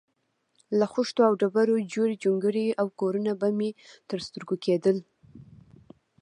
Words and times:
له 0.79 0.85
خښتو 0.93 1.21
او 1.27 1.33
ډبرو 1.41 1.75
جوړې 1.93 2.15
جونګړې 2.23 2.65
او 2.81 2.87
کورونه 2.99 3.31
به 3.39 3.49
مې 3.57 3.69
تر 4.09 4.19
سترګو 4.27 4.55
کېدل. 4.65 4.97